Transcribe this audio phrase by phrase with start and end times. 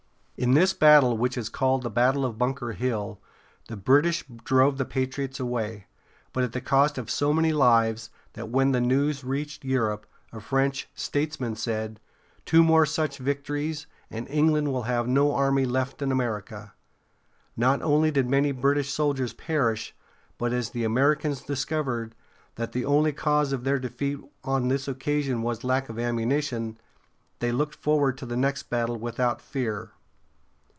[0.41, 3.19] ]In this battle, which is called the "battle of Bunker Hill,"
[3.67, 5.85] the British drove the patriots away,
[6.33, 10.41] but at the cost of so many lives that when the news reached Europe a
[10.41, 11.99] French statesman said:
[12.43, 16.73] "Two more such victories, and England will have no army left in America."
[17.55, 19.95] Not only did many British soldiers perish,
[20.39, 22.15] but as the Americans discovered
[22.55, 26.79] that the only cause of their defeat on this occasion was lack of ammunition,
[27.37, 29.91] they looked forward to the next battle without fear.